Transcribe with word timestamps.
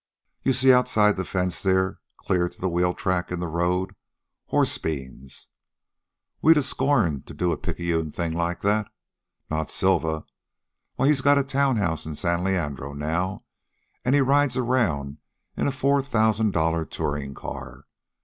You 0.41 0.51
see 0.51 0.73
outside 0.73 1.15
the 1.15 1.23
fence 1.23 1.61
there, 1.61 1.99
clear 2.17 2.49
to 2.49 2.59
the 2.59 2.67
wheel 2.67 2.95
tracks 2.95 3.31
in 3.31 3.39
the 3.39 3.45
road 3.45 3.93
horse 4.47 4.75
beans. 4.79 5.45
We'd 6.41 6.57
a 6.57 6.63
scorned 6.63 7.27
to 7.27 7.35
do 7.35 7.51
a 7.51 7.55
picayune 7.57 8.09
thing 8.09 8.31
like 8.33 8.61
that. 8.61 8.91
Not 9.51 9.69
Silva. 9.69 10.25
Why 10.95 11.07
he's 11.07 11.21
got 11.21 11.37
a 11.37 11.43
town 11.43 11.75
house 11.75 12.07
in 12.07 12.15
San 12.15 12.43
Leandro 12.43 12.93
now. 12.93 13.41
An' 14.03 14.15
he 14.15 14.21
rides 14.21 14.57
around 14.57 15.19
in 15.55 15.67
a 15.67 15.71
four 15.71 16.01
thousan' 16.01 16.49
dollar 16.49 16.83
tourin' 16.83 17.35
car. 17.35 17.85